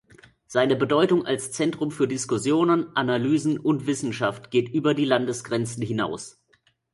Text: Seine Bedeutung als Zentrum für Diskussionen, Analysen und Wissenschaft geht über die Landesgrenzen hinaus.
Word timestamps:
Seine 0.47 0.75
Bedeutung 0.75 1.27
als 1.27 1.51
Zentrum 1.51 1.91
für 1.91 2.07
Diskussionen, 2.07 2.95
Analysen 2.95 3.59
und 3.59 3.85
Wissenschaft 3.85 4.49
geht 4.49 4.69
über 4.69 4.95
die 4.95 5.05
Landesgrenzen 5.05 5.83
hinaus. 5.83 6.41